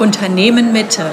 [0.00, 1.04] Unternehmen Mitte.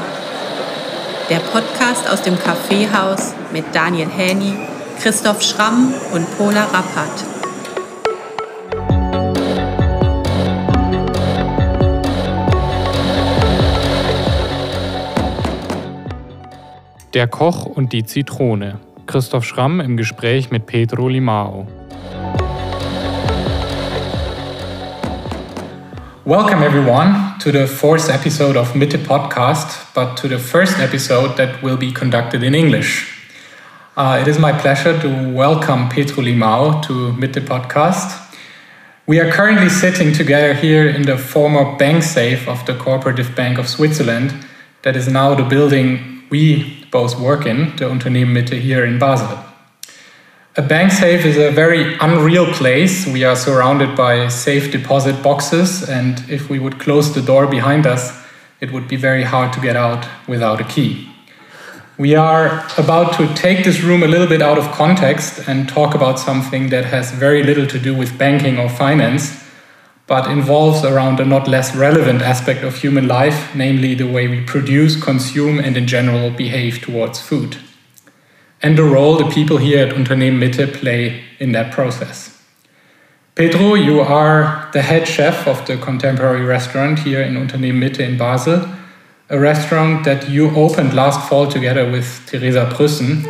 [1.29, 4.53] Der Podcast aus dem Kaffeehaus mit Daniel Häni,
[5.01, 7.25] Christoph Schramm und Pola Rappert.
[17.13, 18.79] Der Koch und die Zitrone.
[19.05, 21.67] Christoph Schramm im Gespräch mit Pedro Limao.
[26.23, 31.61] Welcome, everyone, to the fourth episode of Mitte Podcast, but to the first episode that
[31.61, 33.29] will be conducted in English.
[33.95, 38.35] Uh, it is my pleasure to welcome Pedro Limão to Mitte Podcast.
[39.05, 43.59] We are currently sitting together here in the former bank safe of the Cooperative Bank
[43.59, 44.33] of Switzerland,
[44.81, 49.46] that is now the building we both work in, the Unternehmen Mitte here in Basel.
[50.59, 53.05] A bank safe is a very unreal place.
[53.05, 57.85] We are surrounded by safe deposit boxes, and if we would close the door behind
[57.85, 58.25] us,
[58.59, 61.11] it would be very hard to get out without a key.
[61.99, 65.93] We are about to take this room a little bit out of context and talk
[65.93, 69.43] about something that has very little to do with banking or finance,
[70.07, 74.43] but involves around a not less relevant aspect of human life, namely the way we
[74.43, 77.57] produce, consume, and in general behave towards food
[78.61, 82.41] and the role the people here at Unternehmen Mitte play in that process.
[83.35, 88.17] Pedro, you are the head chef of the contemporary restaurant here in Unternehmen Mitte in
[88.17, 88.67] Basel,
[89.29, 93.25] a restaurant that you opened last fall together with Teresa Prüssen.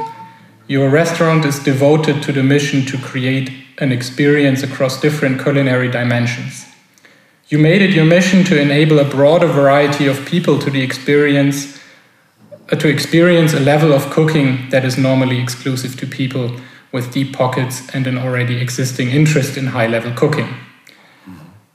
[0.67, 6.65] Your restaurant is devoted to the mission to create an experience across different culinary dimensions.
[7.49, 11.81] You made it your mission to enable a broader variety of people to the experience
[12.69, 16.51] Uh, to experience a level of cooking that is normally exclusive to people
[16.91, 20.53] with deep pockets and an already existing interest in high level cooking.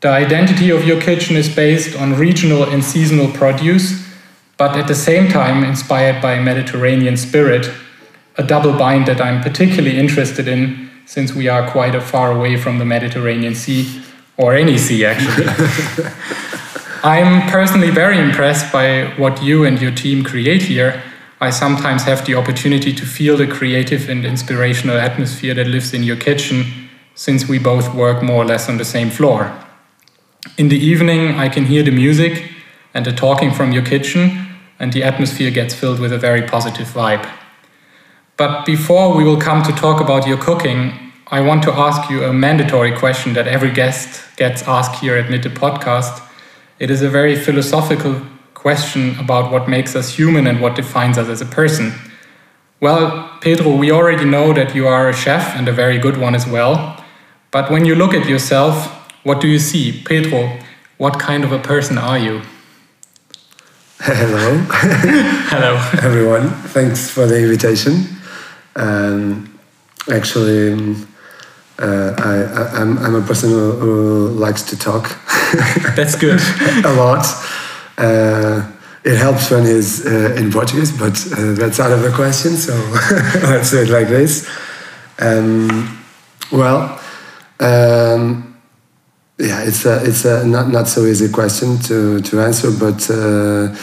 [0.00, 4.06] The identity of your kitchen is based on regional and seasonal produce,
[4.58, 7.70] but at the same time inspired by Mediterranean spirit,
[8.36, 12.56] a double bind that I'm particularly interested in since we are quite a far away
[12.56, 14.02] from the Mediterranean Sea,
[14.36, 15.46] or any sea actually.
[17.04, 21.02] I'm personally very impressed by what you and your team create here.
[21.40, 26.04] I sometimes have the opportunity to feel the creative and inspirational atmosphere that lives in
[26.04, 29.52] your kitchen, since we both work more or less on the same floor.
[30.56, 32.52] In the evening, I can hear the music
[32.94, 36.86] and the talking from your kitchen, and the atmosphere gets filled with a very positive
[36.86, 37.28] vibe.
[38.36, 42.22] But before we will come to talk about your cooking, I want to ask you
[42.22, 46.28] a mandatory question that every guest gets asked here at Mitte Podcast
[46.82, 48.20] it is a very philosophical
[48.54, 51.92] question about what makes us human and what defines us as a person.
[52.80, 56.34] Well, Pedro, we already know that you are a chef and a very good one
[56.34, 57.00] as well.
[57.52, 58.88] But when you look at yourself,
[59.22, 60.02] what do you see?
[60.04, 60.58] Pedro,
[60.98, 62.42] what kind of a person are you?
[64.00, 64.66] Hello.
[65.52, 65.76] Hello.
[66.02, 68.06] Everyone, thanks for the invitation.
[68.74, 69.56] Um,
[70.10, 71.06] actually, um,
[71.78, 75.04] uh, I, am I'm, I'm a person who, who, likes to talk.
[75.96, 76.40] That's good.
[76.84, 77.26] a lot.
[77.98, 78.70] Uh,
[79.04, 82.52] it helps when he's uh, in Portuguese, but uh, that's out of the question.
[82.52, 82.72] So
[83.42, 84.48] let's do it like this.
[85.18, 85.98] Um,
[86.52, 87.00] well,
[87.58, 88.56] um,
[89.38, 93.10] yeah, it's a it's a not not so easy question to to answer, but.
[93.10, 93.74] Uh,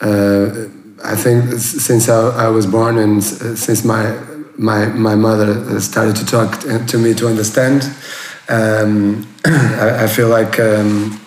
[0.00, 0.68] uh,
[1.04, 4.16] I think since I, I was born and since my
[4.58, 7.82] my my mother started to talk to me to understand.
[8.48, 11.18] Um, I, I, feel like um,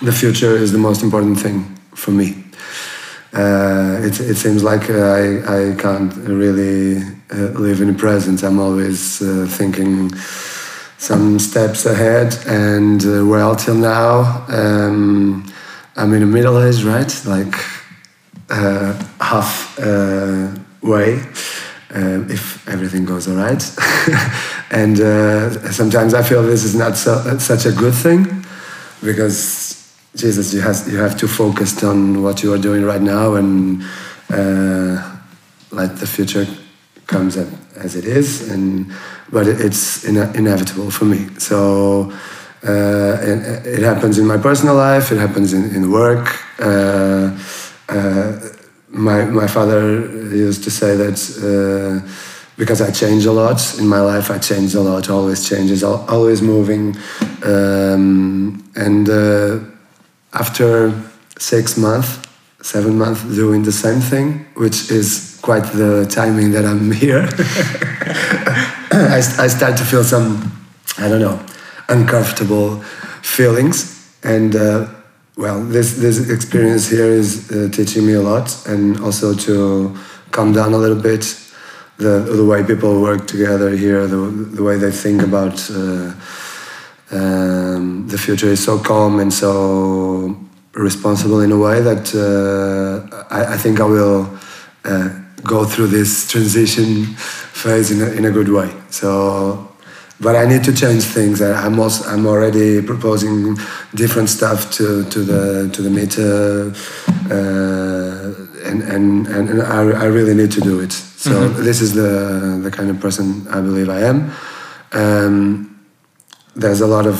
[0.00, 2.42] the future is the most important thing for me.
[3.34, 8.42] Uh, it, it seems like uh, I, I can't really uh, live in the present.
[8.42, 10.14] I'm always uh, thinking
[10.98, 12.36] some steps ahead.
[12.46, 15.50] And uh, well, till now, um,
[15.96, 17.22] I'm in the middle age, right?
[17.26, 17.54] Like
[18.50, 19.78] uh, half
[20.82, 21.20] way
[21.94, 23.62] uh, if everything goes all right.
[24.70, 28.44] and uh, sometimes I feel this is not so, such a good thing
[29.02, 29.78] because
[30.16, 33.82] Jesus, you have you have to focus on what you are doing right now and
[34.30, 35.16] uh,
[35.70, 36.46] let the future
[37.06, 37.36] comes
[37.76, 38.50] as it is.
[38.50, 38.92] And
[39.30, 41.28] but it's ine inevitable for me.
[41.38, 42.12] So.
[42.64, 45.10] Uh, it, it, happens in my personal life.
[45.10, 46.28] It happens in, in work.
[46.60, 47.36] Uh,
[47.88, 48.38] uh,
[48.92, 50.00] my my father
[50.34, 52.06] used to say that uh,
[52.56, 56.42] because I change a lot in my life, I change a lot, always changes, always
[56.42, 56.96] moving,
[57.44, 59.58] um, and uh,
[60.34, 60.92] after
[61.38, 62.20] six months,
[62.60, 67.26] seven months doing the same thing, which is quite the timing that I'm here.
[68.92, 70.52] I, I start to feel some,
[70.98, 71.40] I don't know,
[71.88, 72.80] uncomfortable
[73.22, 74.54] feelings and.
[74.54, 75.01] Uh,
[75.36, 79.96] well, this this experience here is uh, teaching me a lot, and also to
[80.30, 81.38] calm down a little bit.
[81.96, 84.16] The the way people work together here, the
[84.56, 86.12] the way they think about uh,
[87.12, 90.36] um, the future is so calm and so
[90.74, 94.38] responsible in a way that uh, I, I, think I will
[94.86, 95.10] uh,
[95.44, 98.72] go through this transition phase in a, in a good way.
[98.88, 99.71] So
[100.22, 101.42] but I need to change things.
[101.42, 103.56] I, am also I'm already proposing
[103.94, 106.22] different stuff to to the to the Mitte,
[107.30, 110.92] uh, and and and I, I really need to do it.
[110.92, 111.64] So mm-hmm.
[111.64, 114.30] this is the the kind of person I believe I am.
[114.92, 115.68] Um,
[116.54, 117.18] there's a lot of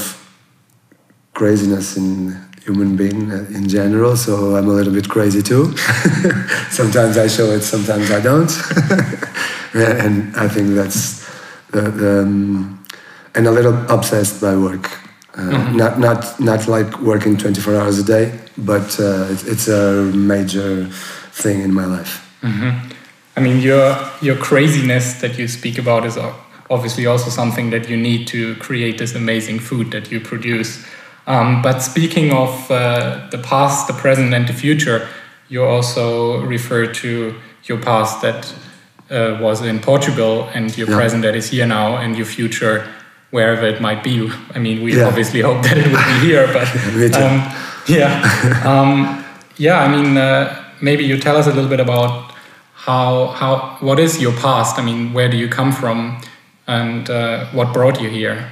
[1.35, 5.77] craziness in human being uh, in general, so I'm a little bit crazy too.
[6.71, 8.53] sometimes I show it, sometimes I don't,
[9.75, 11.27] and I think that's
[11.73, 11.91] the.
[11.91, 12.82] the um,
[13.35, 14.91] and a little obsessed by work.
[15.35, 15.77] Uh, mm-hmm.
[15.77, 20.87] Not not not like working 24 hours a day, but uh, it's, it's, a major
[21.33, 22.21] thing in my life.
[22.43, 22.93] Mm-hmm.
[23.37, 26.19] I mean, your your craziness that you speak about is
[26.69, 30.85] obviously also something that you need to create this amazing food that you produce.
[31.27, 35.09] Um, but speaking of uh, the past, the present, and the future,
[35.49, 38.53] you also refer to your past that
[39.11, 40.97] uh, was in Portugal and your yeah.
[40.97, 42.87] present that is here now and your future
[43.33, 44.31] wherever it might be.
[44.55, 45.09] I mean, we yeah.
[45.09, 46.69] obviously hope that it would be here, but
[47.23, 47.35] um,
[47.89, 49.25] yeah, um,
[49.57, 49.83] yeah.
[49.83, 52.31] I mean, uh, maybe you tell us a little bit about
[52.75, 54.79] how how what is your past?
[54.79, 56.23] I mean, where do you come from,
[56.67, 58.49] and uh, what brought you here?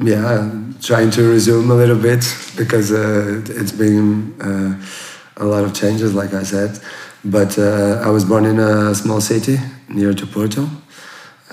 [0.00, 2.24] Yeah, I'm trying to resume a little bit
[2.56, 4.80] because uh, it's been uh,
[5.36, 6.78] a lot of changes, like I said.
[7.24, 9.58] But uh, I was born in a small city
[9.88, 10.68] near to Porto,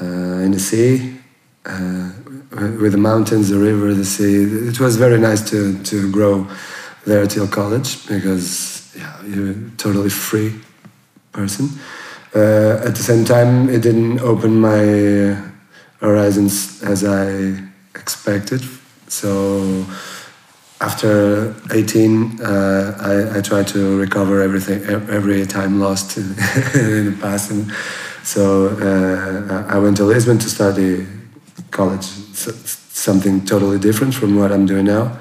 [0.02, 1.18] uh, in the sea
[2.52, 4.44] with the mountains, the river, the sea.
[4.68, 6.48] It was very nice to, to grow
[7.06, 10.56] there till college because yeah, you're a totally free
[11.32, 11.70] person.
[12.36, 15.38] Uh, at the same time, it didn't open my
[16.00, 17.58] horizons as I
[17.96, 18.62] expected.
[19.08, 19.86] So
[20.80, 26.24] after 18, uh, I, I tried to recover everything, every time lost in,
[26.74, 27.52] in the past.
[27.52, 27.72] And
[28.24, 31.08] so uh, I went to Lisbon to study
[31.72, 32.06] college
[32.98, 35.18] something totally different from what I'm doing now.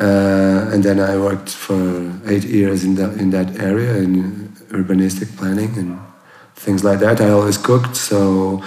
[0.00, 5.36] Uh, and then I worked for eight years in that in that area in urbanistic
[5.36, 5.98] planning and
[6.54, 7.20] things like that.
[7.20, 8.62] I always cooked, so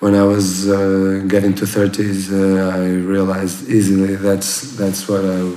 [0.00, 2.82] when I was uh, getting to 30s, uh, I
[3.14, 5.54] realized easily that's that's what I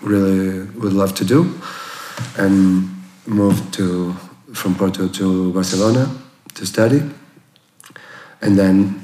[0.00, 1.60] really would love to do,
[2.38, 2.88] and
[3.26, 4.14] moved to
[4.54, 6.08] from Porto to Barcelona
[6.54, 7.02] to study,
[8.40, 9.03] and then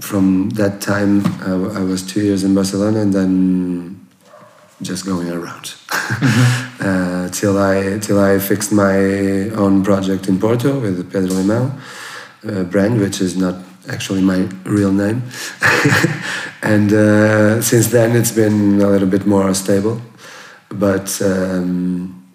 [0.00, 4.06] from that time, I, was two years in Barcelona and then
[4.82, 6.82] just going around mm-hmm.
[6.86, 8.96] uh, till I till I fixed my
[9.50, 11.78] own project in Porto with Pedro Limão
[12.48, 13.56] uh, brand, which is not
[13.88, 15.22] actually my real name.
[16.62, 20.00] and uh, since then, it's been a little bit more stable.
[20.70, 22.30] But um,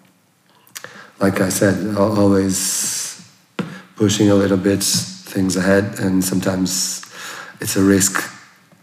[1.20, 3.26] like I said, always
[3.96, 7.05] pushing a little bit things ahead, and sometimes
[7.60, 8.32] it's a risk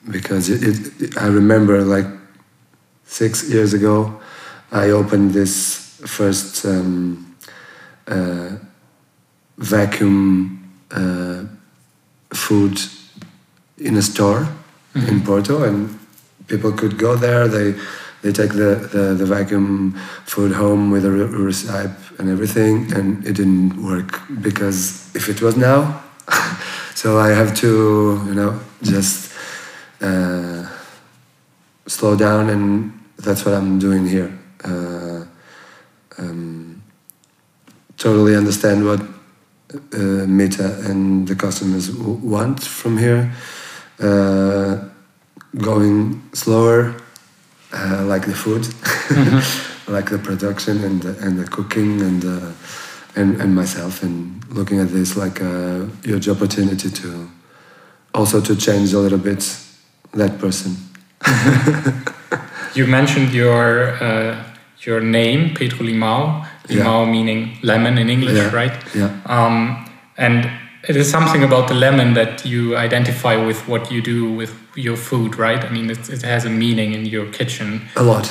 [0.09, 2.05] because it, it, I remember like
[3.05, 4.19] six years ago,
[4.71, 7.36] I opened this first um,
[8.07, 8.57] uh,
[9.57, 11.45] vacuum uh,
[12.33, 12.79] food
[13.77, 14.48] in a store
[14.93, 15.07] mm-hmm.
[15.07, 16.00] in Porto, and
[16.48, 17.48] people could go there.
[17.48, 17.75] They
[18.24, 23.33] they take the, the, the vacuum food home with a receipt and everything, and it
[23.33, 26.01] didn't work because if it was now.
[27.03, 27.67] So I have to,
[28.27, 29.33] you know, just
[30.00, 30.65] uh,
[31.86, 34.31] slow down, and that's what I'm doing here.
[34.63, 35.25] Uh,
[36.17, 36.81] um,
[37.98, 43.33] totally understand what uh, Mitte and the customers want from here.
[44.00, 44.88] Uh,
[45.57, 46.95] going slower,
[47.74, 48.62] uh, like the food,
[49.10, 49.91] mm-hmm.
[49.91, 52.24] like the production and the, and the cooking and
[53.15, 57.29] and, and myself and looking at this like a huge opportunity to
[58.13, 59.58] also to change a little bit
[60.13, 60.75] that person.
[62.75, 64.43] you mentioned your uh,
[64.82, 66.46] your name, Pedro Limão.
[66.67, 67.12] Limão yeah.
[67.12, 68.55] meaning lemon in English, yeah.
[68.55, 68.96] right?
[68.96, 69.12] Yeah.
[69.25, 70.50] Um, and
[70.88, 74.98] it is something about the lemon that you identify with what you do with your
[74.98, 75.63] food, right?
[75.63, 77.82] I mean, it, it has a meaning in your kitchen.
[77.96, 78.29] A lot.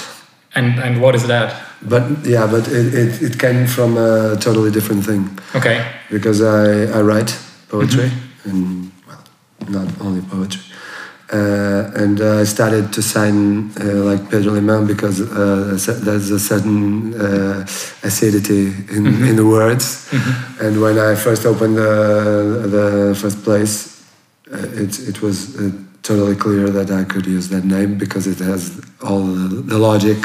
[0.55, 1.55] And and what is that?
[1.83, 5.39] But yeah, but it, it, it came from a totally different thing.
[5.55, 5.85] Okay.
[6.11, 7.35] Because I, I write
[7.69, 8.51] poetry mm -hmm.
[8.51, 9.23] and well,
[9.69, 10.63] not only poetry.
[11.33, 17.15] Uh, and I started to sign uh, like Pedro Limão because uh, there's a certain
[17.15, 17.65] uh,
[18.05, 19.29] acidity in, mm -hmm.
[19.29, 19.87] in the words.
[20.13, 20.67] Mm -hmm.
[20.67, 21.93] And when I first opened the,
[22.71, 23.92] the first place,
[24.53, 25.57] it, it was
[26.03, 30.25] totally clear that I could use that name because it has all the, the logic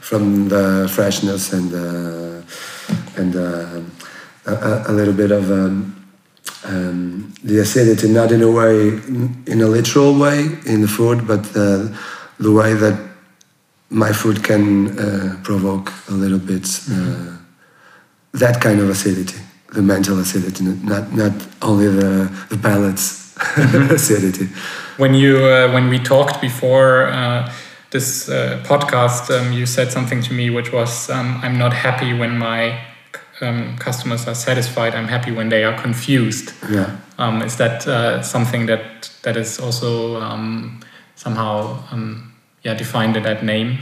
[0.00, 1.72] from the freshness and
[3.16, 3.84] and a,
[4.46, 5.96] a, little bit of um,
[6.64, 11.40] um, the acidity, not in a way, in a literal way in the food, but
[11.56, 11.88] uh,
[12.38, 12.98] the way that
[13.90, 17.36] my food can uh, provoke a little bit uh,
[18.32, 19.40] that kind of acidity,
[19.72, 21.32] the mental acidity, not not
[21.62, 23.25] only the the palate's
[24.96, 27.52] When you uh, when we talked before uh,
[27.90, 32.14] this uh, podcast, um, you said something to me which was, um, "I'm not happy
[32.14, 32.80] when my
[33.42, 34.94] um, customers are satisfied.
[34.94, 36.52] I'm happy when they are confused.
[36.70, 36.96] Yeah.
[37.18, 40.80] Um, is that uh, something that that is also um,
[41.14, 43.78] somehow um, yeah defined in that name?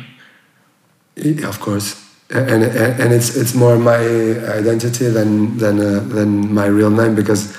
[1.16, 1.94] Yeah, of course,
[2.30, 3.98] and, and and it's it's more my
[4.58, 7.56] identity than than uh, than my real name because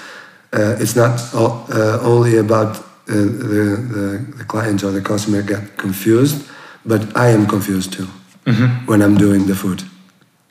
[0.53, 5.41] uh, it's not all, uh, only about uh, the, the, the client or the customer
[5.41, 6.47] get confused,
[6.85, 8.07] but I am confused too
[8.45, 8.85] mm -hmm.
[8.85, 9.83] when I'm doing the food.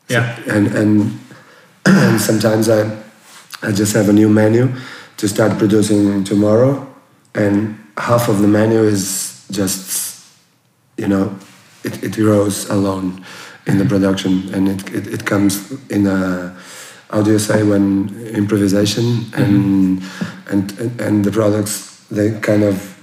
[0.06, 0.36] Yeah.
[0.36, 1.20] So, and and
[1.86, 2.82] and sometimes I,
[3.62, 4.68] I just have a new menu
[5.16, 6.86] to start producing tomorrow,
[7.34, 10.24] and half of the menu is just,
[10.96, 11.34] you know,
[11.82, 13.24] it, it grows alone
[13.66, 16.56] in the production, and it, it, it comes in a,
[17.10, 20.52] how do you say, when improvisation, and, mm-hmm.
[20.52, 22.94] and, and, and the products, they kind of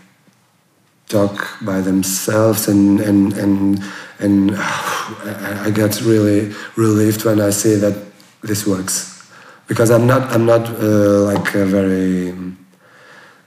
[1.11, 3.83] talk by themselves and and and
[4.19, 4.51] and
[5.67, 7.95] I get really relieved when I see that
[8.41, 9.29] this works
[9.67, 12.33] because I'm not I'm not uh, like a very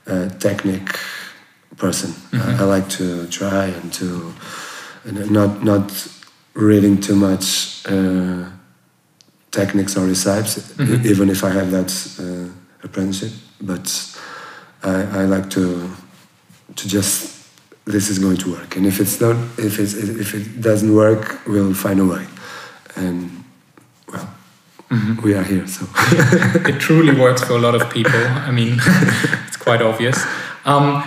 [0.07, 0.95] uh, technique
[1.77, 2.11] person.
[2.11, 2.61] Mm-hmm.
[2.61, 4.33] I, I, like to try and to
[5.05, 5.91] and not not
[6.53, 8.49] reading too much uh,
[9.55, 11.05] techniques or recipes, mm-hmm.
[11.05, 12.49] even if I have that uh,
[12.83, 13.33] apprenticeship.
[13.61, 13.85] But
[14.83, 15.89] I, I like to
[16.75, 17.15] to just
[17.85, 21.23] this is going to work, and if it's not if it's if it doesn't work,
[21.47, 22.25] we'll find a way,
[22.95, 23.43] and
[24.11, 24.27] well
[24.89, 25.21] Mm-hmm.
[25.23, 25.87] We are here, so
[26.69, 28.21] it truly works for a lot of people.
[28.47, 28.77] I mean,
[29.47, 30.23] it's quite obvious.
[30.63, 31.03] Um,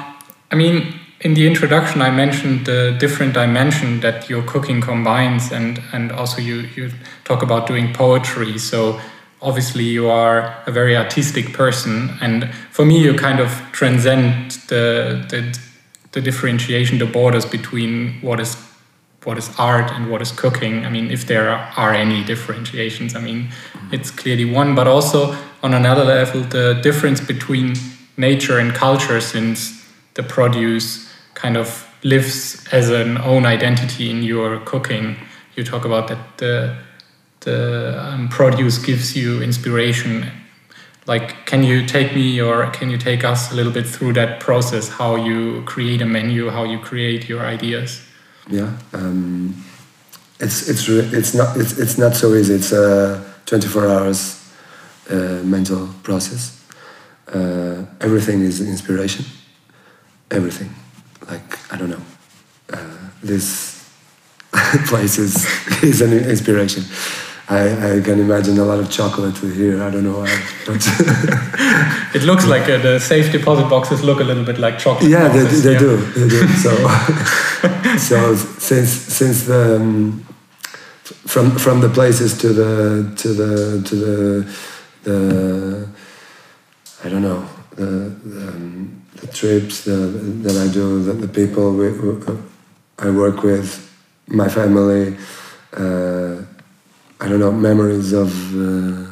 [0.50, 5.80] I mean, in the introduction, I mentioned the different dimension that your cooking combines, and
[5.92, 6.90] and also you you
[7.24, 8.58] talk about doing poetry.
[8.58, 9.00] So
[9.42, 15.24] obviously, you are a very artistic person, and for me, you kind of transcend the
[15.28, 15.58] the,
[16.12, 18.56] the differentiation, the borders between what is
[19.24, 20.86] what is art and what is cooking.
[20.86, 23.48] I mean, if there are any differentiations, I mean,
[23.90, 27.74] it's clearly one, but also on another level, the difference between
[28.16, 29.84] nature and culture, since
[30.14, 31.07] the produce
[31.38, 35.16] kind of lives as an own identity in your cooking.
[35.56, 36.76] You talk about that the
[37.40, 40.26] the um, produce gives you inspiration.
[41.06, 44.40] Like, can you take me or can you take us a little bit through that
[44.40, 44.88] process?
[44.88, 48.02] How you create a menu, how you create your ideas?
[48.50, 49.64] yeah um,
[50.40, 54.50] it's it's it's not it's, it's not so easy it's a 24 hours
[55.10, 56.64] uh, mental process
[57.34, 59.24] uh, everything is inspiration
[60.30, 60.70] everything
[61.28, 62.02] like i don't know
[62.72, 63.88] uh, this
[64.88, 65.46] place is
[65.82, 66.84] is an inspiration
[67.50, 69.82] I, I can imagine a lot of chocolate here.
[69.82, 70.86] I don't know why, but
[72.14, 75.10] it looks like uh, the safe deposit boxes look a little bit like chocolate.
[75.10, 75.78] Yeah, boxes, they, they yeah.
[75.78, 75.96] do.
[75.96, 76.46] They do.
[76.58, 76.76] So,
[77.96, 80.26] so since since the um,
[81.26, 84.54] from from the places to the to the to the
[85.04, 85.88] the
[87.02, 89.96] I don't know the the, um, the trips the,
[90.44, 91.88] that I do the, the people we,
[92.98, 93.84] I work with
[94.26, 95.16] my family.
[95.72, 96.42] Uh,
[97.20, 99.10] I don't know memories of uh,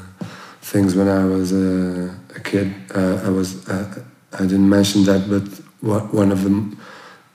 [0.61, 2.73] things when I was a, a kid.
[2.95, 6.81] Uh, I was uh, I didn't mention that, but one of them,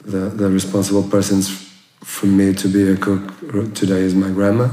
[0.03, 1.49] the the responsible persons
[1.99, 3.21] for me to be a cook
[3.73, 4.69] today is my grandma,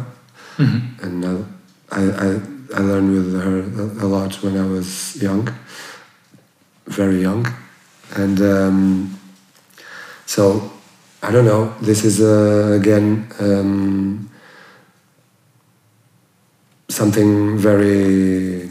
[0.57, 1.05] mm-hmm.
[1.05, 1.47] and
[1.91, 2.41] I, I
[2.77, 3.59] I learned with her
[4.05, 5.49] a lot when I was young,
[6.87, 7.47] very young,
[8.17, 9.19] and um,
[10.27, 10.71] so
[11.23, 11.75] I don't know.
[11.81, 13.29] This is uh, again.
[13.41, 14.31] Um,
[16.89, 18.71] something very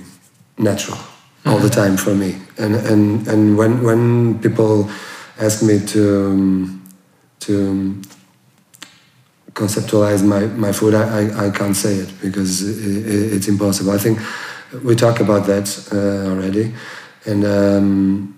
[0.58, 1.50] natural mm-hmm.
[1.50, 1.82] all the mm-hmm.
[1.82, 2.36] time for me.
[2.58, 4.90] And and and when when people
[5.40, 6.84] ask me to um,
[7.42, 8.02] to
[9.54, 13.92] conceptualize my, my food, I, I, I can't say it because it, it's impossible.
[13.92, 14.20] I think
[14.84, 16.74] we talked about that uh, already,
[17.26, 18.37] and um,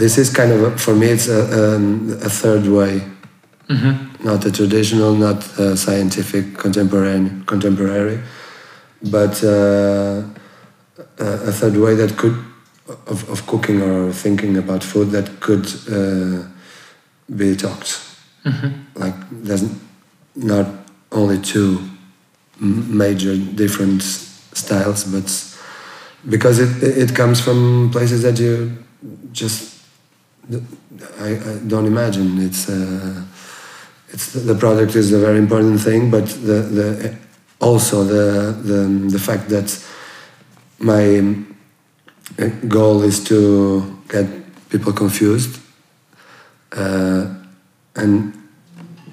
[0.00, 1.40] this is kind of a, for me it's a,
[1.76, 3.02] um, a third way
[3.70, 4.24] Mm-hmm.
[4.26, 8.18] not a traditional not a scientific contemporary contemporary
[9.16, 10.24] but uh,
[11.26, 12.36] a, a third way that could
[13.06, 16.42] of, of cooking or thinking about food that could uh,
[17.36, 17.90] be talked
[18.44, 18.68] Mm-hmm.
[19.02, 19.64] like there's
[20.34, 20.66] not
[21.12, 21.78] only two
[22.58, 25.26] major different styles but
[26.28, 28.76] because it, it comes from places that you
[29.32, 29.79] just
[31.20, 33.22] I, I don't imagine it's uh,
[34.12, 37.16] it's the product is a very important thing but the, the
[37.60, 39.68] also the, the the fact that
[40.78, 41.34] my
[42.68, 44.26] goal is to get
[44.70, 45.60] people confused
[46.72, 47.26] uh,
[47.96, 48.32] and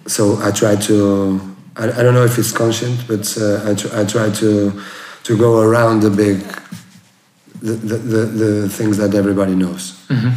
[0.05, 1.39] so I try to
[1.75, 4.81] I, I don't know if it's conscious but uh, I, tr- I try to
[5.23, 6.39] to go around the big
[7.61, 10.31] the, the, the, the things that everybody knows Mm-hmm.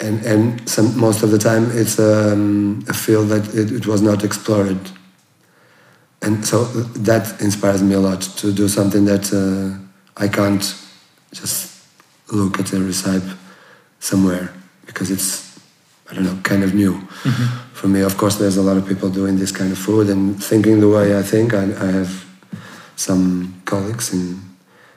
[0.00, 4.00] And and some most of the time it's um, a field that it, it was
[4.02, 4.78] not explored
[6.22, 9.78] and so that inspires me a lot to do something that uh,
[10.16, 10.62] I can't
[11.32, 11.86] just
[12.32, 13.32] look at a recipe
[14.00, 14.52] somewhere
[14.86, 15.58] because it's
[16.10, 17.00] I don't know kind of new
[17.72, 18.00] for me.
[18.00, 20.88] Of course, there's a lot of people doing this kind of food and thinking the
[20.88, 21.54] way I think.
[21.54, 22.24] I, I have
[22.96, 24.40] some colleagues in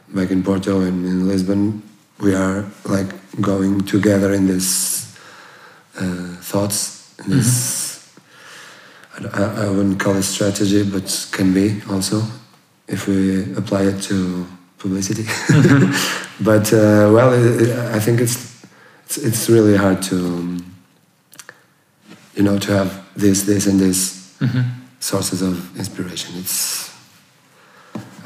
[0.10, 1.84] back in Porto and in Lisbon.
[2.20, 5.18] We are like going together in this
[6.00, 7.16] uh, thoughts.
[7.26, 8.12] In this
[9.20, 12.22] I, I- I wouldn't call it strategy, but can be also
[12.88, 14.46] if we apply it to
[14.78, 15.24] publicity.
[16.42, 18.66] but uh, well, it, it, I think it's,
[19.06, 20.66] it's it's really hard to um,
[22.36, 24.62] you know to have this, this, and this Mm-hmm.
[25.00, 26.34] sources of inspiration.
[26.40, 26.90] It's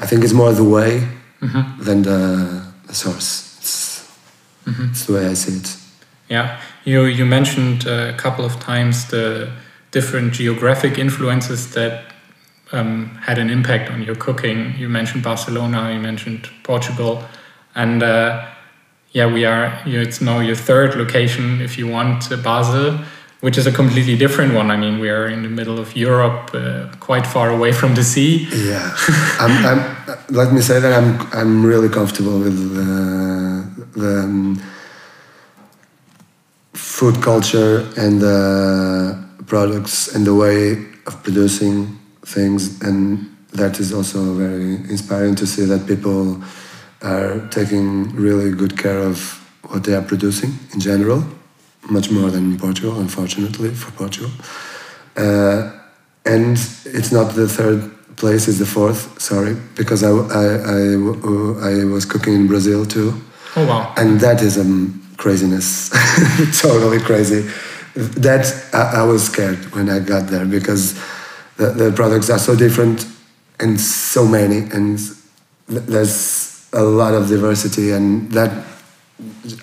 [0.00, 1.06] I think it's more the way
[1.42, 1.84] Mm-hmm.
[1.84, 3.45] than the, the source.
[4.66, 5.76] It's the way I see it.
[6.28, 9.50] Yeah, you you mentioned a couple of times the
[9.92, 12.12] different geographic influences that
[12.72, 14.74] um, had an impact on your cooking.
[14.76, 17.22] You mentioned Barcelona, you mentioned Portugal,
[17.74, 18.46] and uh,
[19.12, 19.80] yeah, we are.
[19.86, 22.98] You, it's now your third location, if you want, uh, Basel,
[23.40, 24.70] which is a completely different one.
[24.70, 28.02] I mean, we are in the middle of Europe, uh, quite far away from the
[28.02, 28.48] sea.
[28.52, 28.94] Yeah,
[29.38, 29.95] I'm, I'm,
[30.28, 34.62] let me say that I'm I'm really comfortable with the, the um,
[36.74, 40.72] food culture and the products and the way
[41.06, 46.42] of producing things, and that is also very inspiring to see that people
[47.02, 49.18] are taking really good care of
[49.68, 51.24] what they are producing in general,
[51.90, 54.30] much more than in Portugal, unfortunately for Portugal.
[55.16, 55.72] Uh,
[56.24, 56.52] and
[56.84, 59.20] it's not the third place; is the fourth.
[59.20, 60.44] Sorry, because I I,
[60.76, 63.14] I, I was cooking in Brazil too,
[63.56, 63.94] Oh wow!
[63.96, 65.90] and that is um, craziness,
[66.60, 67.50] totally crazy.
[67.94, 70.94] That I, I was scared when I got there because
[71.56, 73.06] the, the products are so different
[73.60, 74.98] and so many, and
[75.68, 78.50] there's a lot of diversity, and that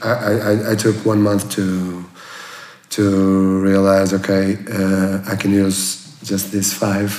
[0.04, 2.04] I, I, I took one month to
[2.92, 7.10] to realize okay uh, I can use just these five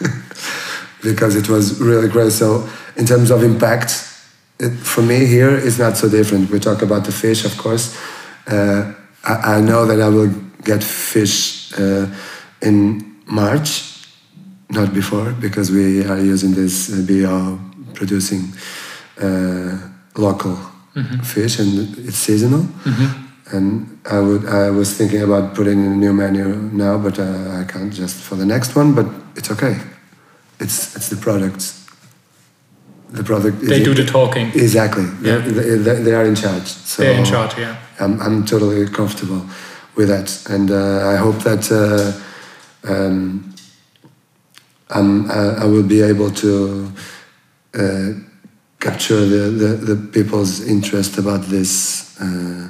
[1.04, 2.32] because it was really great.
[2.32, 3.90] So in terms of impact,
[4.58, 6.50] it, for me here it's not so different.
[6.50, 7.96] We talk about the fish, of course.
[8.46, 8.92] Uh,
[9.24, 10.32] I, I know that I will
[10.64, 12.06] get fish uh,
[12.62, 13.68] in March,
[14.70, 17.58] not before, because we are using this bio
[17.94, 18.52] producing
[19.20, 19.78] uh,
[20.16, 20.56] local
[21.22, 22.66] fish and it's seasonal.
[23.52, 27.60] And I would I was thinking about putting in a new menu now, but uh,
[27.60, 28.94] I can't just for the next one.
[28.94, 29.76] But it's okay.
[30.60, 31.80] It's it's the products.
[33.12, 33.62] The product.
[33.62, 34.48] is- They do the talking.
[34.54, 35.04] Exactly.
[35.22, 35.38] Yeah.
[35.38, 36.66] They, they, they are in charge.
[36.66, 37.56] So They're in charge.
[37.58, 37.76] Yeah.
[38.00, 39.42] I'm, I'm totally comfortable
[39.94, 40.46] with that.
[40.50, 43.54] And uh, I hope that uh, um,
[44.90, 46.90] I'm, I, I will be able to
[47.74, 48.08] uh,
[48.80, 52.68] capture the, the, the people's interest about this uh,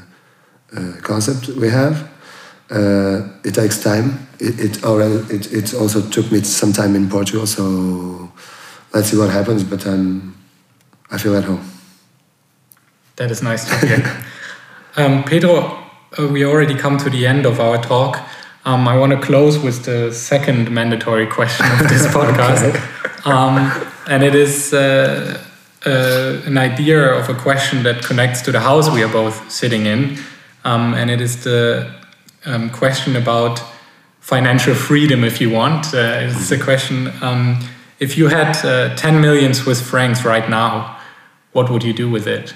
[0.77, 2.11] uh, concept we have.
[2.71, 4.27] Uh, it takes time.
[4.41, 8.33] It, it already it, it also took me some time in Portugal, so
[8.93, 9.63] let's see what happens.
[9.65, 10.35] But I'm
[11.11, 11.65] I feel at home.
[13.17, 14.25] That is nice to hear.
[14.97, 15.79] um, Pedro,
[16.19, 18.19] uh, we already come to the end of our talk.
[18.65, 22.75] Um, I want to close with the second mandatory question of this podcast.
[23.27, 23.71] Um,
[24.09, 25.39] and it is uh,
[25.87, 29.87] uh, an idea of a question that connects to the house we are both sitting
[29.87, 30.19] in.
[30.65, 31.95] Um, and it is the
[32.47, 33.63] um, question about
[34.21, 35.95] financial freedom, if you want.
[35.95, 37.59] Uh, it's a question um,
[37.99, 40.99] if you had uh, 10 million Swiss francs right now,
[41.53, 42.55] what would you do with it?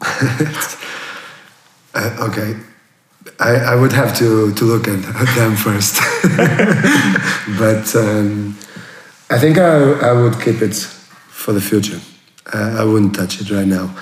[1.94, 2.54] Uh, okay.
[3.40, 5.02] I, I would have to, to look at,
[5.34, 5.96] them first.
[7.58, 8.56] but um,
[9.30, 11.98] I think I, I would keep it for the future.
[12.52, 13.96] I, I wouldn't touch it right now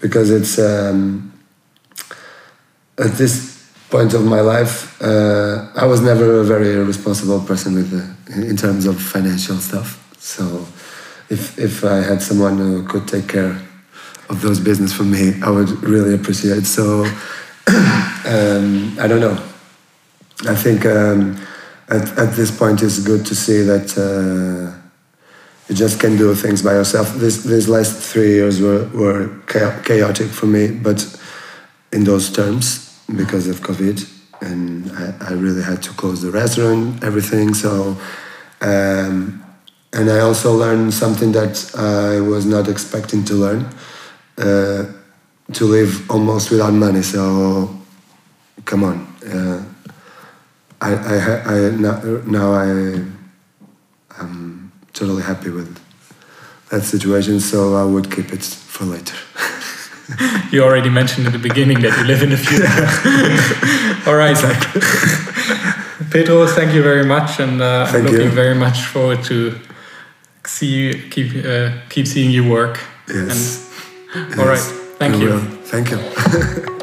[0.00, 1.32] because it's um,
[2.96, 3.57] at this
[3.90, 7.92] point of my life, uh, I was never a very responsible person with
[8.36, 10.04] in terms of financial stuff.
[10.18, 10.66] So
[11.30, 13.60] if, if I had someone who could take care
[14.28, 16.66] of those business for me, I would really appreciate.
[16.66, 17.04] So
[18.26, 19.42] um, I don't know.
[20.46, 21.40] I think um,
[21.88, 24.78] at, at this point it's good to see that uh,
[25.68, 27.14] you just can do things by yourself.
[27.14, 31.04] This, these last three years were, were chaotic for me, but
[31.90, 34.08] in those terms because of COVID,
[34.42, 37.54] and I, I really had to close the restaurant, everything.
[37.54, 37.96] So,
[38.60, 39.44] um,
[39.92, 43.68] and I also learned something that I was not expecting to learn
[44.36, 44.84] uh,
[45.52, 47.02] to live almost without money.
[47.02, 47.74] So,
[48.64, 49.06] come on.
[49.26, 49.64] Uh,
[50.80, 53.04] I, I, I, now, now I,
[54.18, 55.76] I'm totally happy with
[56.70, 59.16] that situation, so I would keep it for later.
[60.52, 62.66] you already mentioned at the beginning that you live in the future.
[64.10, 64.30] All right.
[64.30, 64.80] Exactly.
[66.10, 68.30] Pedro, thank you very much, and uh, I'm looking you.
[68.30, 69.58] very much forward to
[70.46, 72.80] see you keep uh, keep seeing you work.
[73.08, 73.70] Yes.
[74.14, 74.38] And, yes.
[74.38, 74.58] right.
[74.98, 75.28] Thank I you.
[75.28, 75.40] Will.
[75.64, 76.74] Thank you.